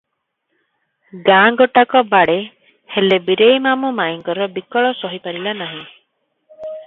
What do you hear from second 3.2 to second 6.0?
ବୀରେଇ ମାମୁ ମାଇଁଙ୍କର ବିକଳ ସହିପାରିଲା ନାହିଁ।